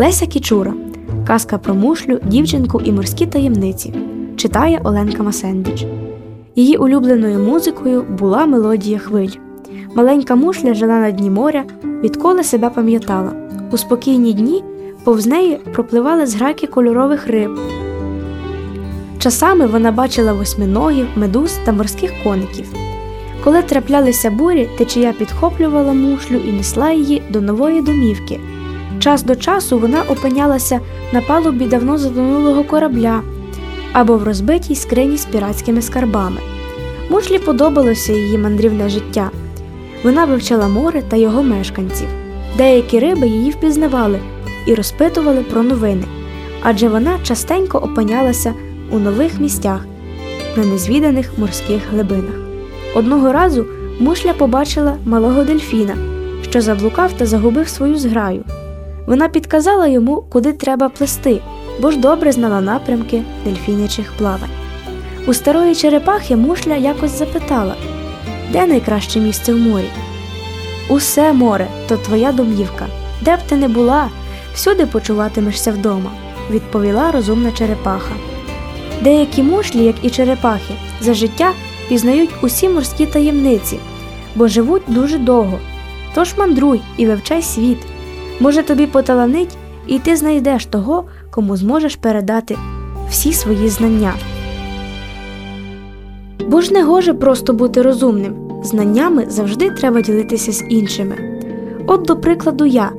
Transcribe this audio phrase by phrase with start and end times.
[0.00, 0.74] Леся Кічура.
[1.26, 3.94] Казка про мушлю, дівчинку і морські таємниці.
[4.36, 5.86] Читає Оленка Масендіч.
[6.56, 9.30] Її улюбленою музикою була мелодія хвиль.
[9.94, 13.32] Маленька мушля жила на дні моря, відколи себе пам'ятала.
[13.72, 14.64] У спокійні дні
[15.04, 17.58] повз неї пропливали зграки кольорових риб.
[19.18, 22.66] Часами вона бачила восьминогів, медуз та морських коників.
[23.44, 28.40] Коли траплялися бурі, течія підхоплювала мушлю і несла її до нової домівки.
[28.98, 30.80] Час до часу вона опинялася
[31.12, 33.22] на палубі давно затонулого корабля
[33.92, 36.40] або в розбитій скрині з піратськими скарбами.
[37.10, 39.30] Мушлі подобалося її мандрівне життя.
[40.04, 42.08] Вона вивчала море та його мешканців.
[42.56, 44.18] Деякі риби її впізнавали
[44.66, 46.04] і розпитували про новини,
[46.62, 48.54] адже вона частенько опинялася
[48.90, 49.86] у нових місцях,
[50.56, 52.34] на незвіданих морських глибинах.
[52.94, 53.66] Одного разу
[54.00, 55.96] мушля побачила малого дельфіна,
[56.42, 58.44] що заблукав та загубив свою зграю.
[59.10, 61.40] Вона підказала йому, куди треба плести,
[61.80, 64.50] бо ж добре знала напрямки дельфінячих плавань.
[65.26, 67.74] У старої черепахи мушля якось запитала,
[68.52, 69.90] де найкраще місце в морі?
[70.88, 72.86] Усе море то твоя домівка.
[73.20, 74.10] Де б ти не була,
[74.54, 76.10] всюди почуватимешся вдома,
[76.50, 78.14] відповіла розумна черепаха.
[79.00, 81.52] Деякі мушлі, як і черепахи, за життя
[81.88, 83.78] пізнають усі морські таємниці,
[84.34, 85.58] бо живуть дуже довго.
[86.14, 87.78] Тож мандруй і вивчай світ.
[88.40, 92.56] Може, тобі поталанить, і ти знайдеш того, кому зможеш передати
[93.10, 94.12] всі свої знання.
[96.48, 98.34] Бо ж не гоже просто бути розумним.
[98.62, 101.14] Знаннями завжди треба ділитися з іншими.
[101.86, 102.90] От, до прикладу, я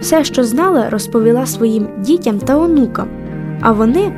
[0.00, 3.08] все, що знала, розповіла своїм дітям та онукам,
[3.60, 4.12] а вони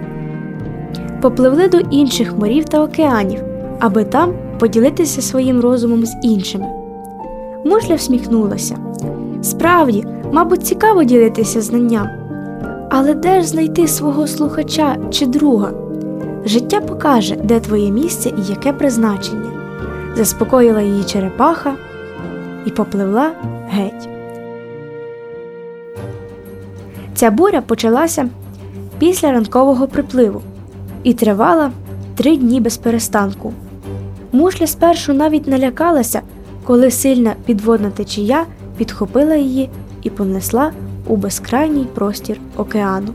[1.22, 3.40] попливли до інших морів та океанів,
[3.80, 6.66] аби там поділитися своїм розумом з іншими.
[7.64, 8.76] Мушля всміхнулася.
[9.44, 12.08] Справді, мабуть, цікаво ділитися знанням.
[12.90, 15.72] Але де ж знайти свого слухача чи друга?
[16.44, 19.50] Життя покаже, де твоє місце і яке призначення.
[20.16, 21.74] Заспокоїла її черепаха
[22.66, 23.30] і попливла
[23.68, 24.08] геть.
[27.14, 28.28] Ця буря почалася
[28.98, 30.42] після ранкового припливу
[31.02, 31.70] і тривала
[32.14, 33.52] три дні без перестанку.
[34.32, 36.20] Мушля спершу навіть налякалася,
[36.64, 38.44] коли сильна підводна течія
[38.76, 39.70] підхопила її
[40.02, 40.72] і понесла
[41.06, 43.08] у безкрайній простір океану,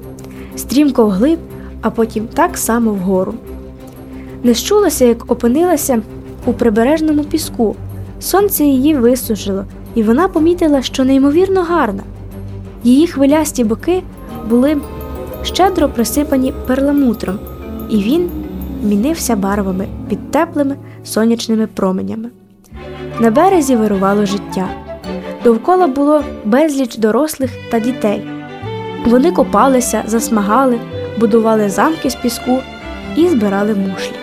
[0.55, 1.39] стрімко вглиб,
[1.81, 3.33] а потім так само вгору.
[4.43, 6.01] Не щулася, як опинилася
[6.45, 7.75] у прибережному піску.
[8.19, 9.65] Сонце її висушило,
[9.95, 12.03] і вона помітила, що неймовірно гарна.
[12.83, 14.03] Її хвилясті боки
[14.49, 14.77] були
[15.43, 17.39] щедро присипані перламутром,
[17.89, 18.29] і він
[18.83, 22.29] мінився барвами під теплими сонячними променями.
[23.19, 24.69] На березі вирувало життя.
[25.43, 28.21] Довкола було безліч дорослих та дітей.
[29.05, 30.79] Вони копалися, засмагали,
[31.17, 32.59] будували замки з піску
[33.15, 34.15] і збирали мушлі.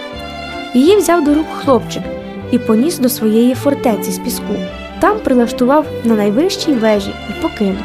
[0.74, 2.02] Її взяв до рук хлопчик
[2.50, 4.54] і поніс до своєї фортеці з піску.
[5.00, 7.82] Там прилаштував на найвищій вежі і покинув.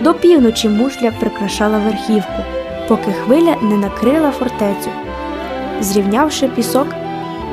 [0.00, 2.42] До півночі мушля прикрашала верхівку,
[2.88, 4.90] поки хвиля не накрила фортецю,
[5.80, 6.86] зрівнявши пісок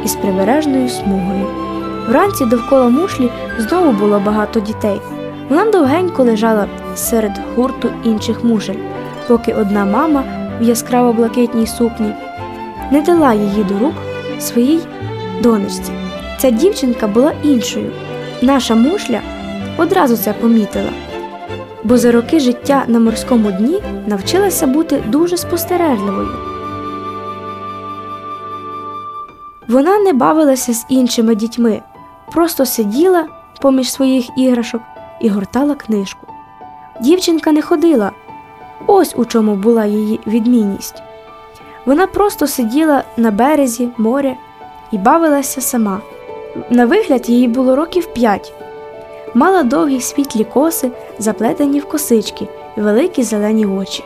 [0.05, 1.66] із прибережною смугою.
[2.07, 5.01] Вранці довкола мушлі знову було багато дітей.
[5.49, 8.79] Вона довгенько лежала серед гурту інших мушель,
[9.27, 10.23] поки одна мама
[10.59, 12.13] в яскраво блакитній сукні
[12.91, 13.93] не дала її до рук
[14.39, 14.79] своїй
[15.43, 15.91] донечці.
[16.39, 17.91] Ця дівчинка була іншою.
[18.41, 19.21] Наша мушля
[19.77, 20.89] одразу це помітила,
[21.83, 26.27] бо за роки життя на морському дні навчилася бути дуже спостережливою.
[29.67, 31.81] Вона не бавилася з іншими дітьми,
[32.31, 33.25] просто сиділа
[33.61, 34.81] поміж своїх іграшок
[35.21, 36.27] і гортала книжку.
[37.01, 38.11] Дівчинка не ходила,
[38.87, 41.03] ось у чому була її відмінність.
[41.85, 44.35] Вона просто сиділа на березі моря
[44.91, 45.99] і бавилася сама.
[46.69, 48.53] На вигляд їй було років п'ять.
[49.33, 52.47] Мала довгі світлі коси, заплетені в косички
[52.77, 54.03] і великі зелені очі.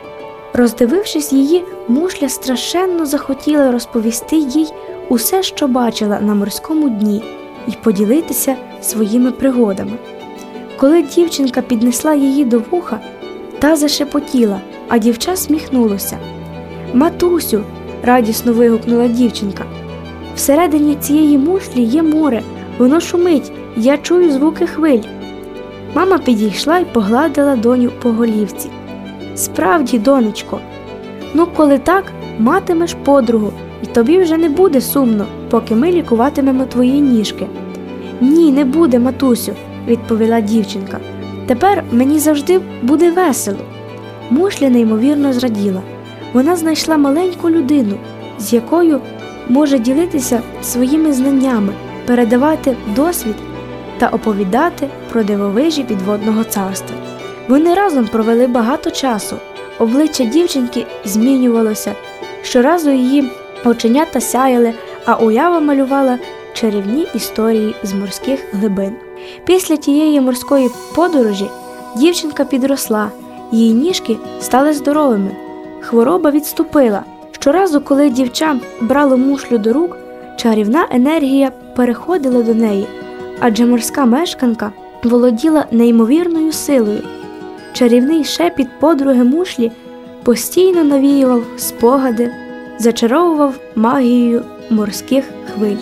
[0.54, 4.74] Роздивившись її, мушля страшенно захотіла розповісти їй
[5.10, 7.24] усе, що бачила на морському дні,
[7.68, 9.92] і поділитися своїми пригодами.
[10.78, 13.00] Коли дівчинка піднесла її до вуха,
[13.60, 16.18] та зашепотіла, а дівча сміхнулося.
[16.94, 17.64] Матусю,
[18.04, 19.66] радісно вигукнула дівчинка.
[20.36, 22.42] Всередині цієї мушлі є море,
[22.78, 25.02] воно шумить, я чую звуки хвиль.
[25.96, 28.70] Мама підійшла і погладила доню по голівці.
[29.36, 30.60] Справді, донечко,
[31.34, 32.04] ну, коли так,
[32.40, 37.48] матимеш подругу, і тобі вже не буде сумно, поки ми лікуватимемо твої ніжки.
[38.22, 39.52] Ні, не буде, матусю,
[39.88, 41.00] відповіла дівчинка.
[41.46, 43.58] Тепер мені завжди буде весело.
[44.30, 45.82] Мушля неймовірно зраділа.
[46.34, 47.96] Вона знайшла маленьку людину,
[48.40, 49.00] з якою
[49.50, 51.74] може ділитися своїми знаннями,
[52.06, 53.36] передавати досвід
[53.98, 56.98] та оповідати про дивовижі підводного царства.
[57.48, 59.36] Вони разом провели багато часу.
[59.80, 61.94] Обличчя дівчинки змінювалося.
[62.44, 63.32] Щоразу її
[63.66, 64.74] оченята сяяли,
[65.06, 66.20] а уява малювала
[66.54, 68.94] чарівні історії з морських глибин.
[69.46, 71.50] Після тієї морської подорожі
[71.98, 73.12] дівчинка підросла,
[73.52, 75.32] її ніжки стали здоровими.
[75.82, 77.04] Хвороба відступила.
[77.32, 79.98] Щоразу, коли дівча брало мушлю до рук,
[80.38, 82.88] чарівна енергія переходила до неї,
[83.40, 84.72] адже морська мешканка
[85.04, 87.02] володіла неймовірною силою.
[87.74, 89.72] Чарівний шепіт подруги мушлі
[90.24, 92.32] постійно навіював спогади,
[92.82, 95.78] зачаровував магією морських хвиль.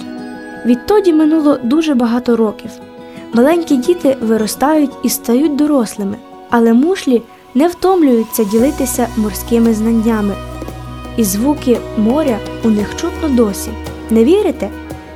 [0.66, 2.72] Відтоді минуло дуже багато років.
[3.34, 6.16] Маленькі діти виростають і стають дорослими,
[6.50, 7.22] але мушлі
[7.56, 10.34] не втомлюються ділитися морськими знаннями.
[11.18, 13.70] І звуки моря у них чутно досі.
[14.10, 14.70] Не вірите?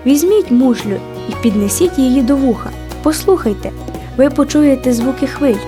[0.06, 0.95] Візьміть мушлю
[1.29, 2.69] і піднесіть її до вуха.
[3.03, 3.71] Послухайте,
[4.18, 5.62] ви почуєте звуки хвиль.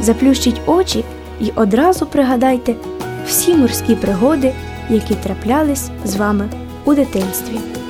[0.00, 1.04] Заплющіть очі
[1.40, 2.74] і одразу пригадайте
[3.26, 4.52] всі морські пригоди,
[4.92, 6.48] які траплялись з вами
[6.84, 7.81] у дитинстві.